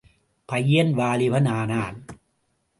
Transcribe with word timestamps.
பையன் 0.45 0.93
வாலிபன் 0.93 1.45
ஆனான். 1.45 2.05